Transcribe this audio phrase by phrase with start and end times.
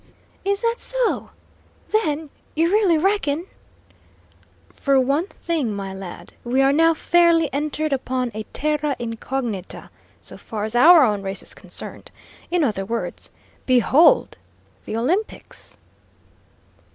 [0.43, 1.29] "Is that so?
[1.89, 3.45] Then you really reckon"
[4.73, 10.37] "For one thing, my lad, we are now fairly entered upon a terra incognita, so
[10.37, 12.09] far as our own race is concerned.
[12.49, 13.29] In other words,
[13.67, 14.39] behold,
[14.85, 15.77] the Olympics!"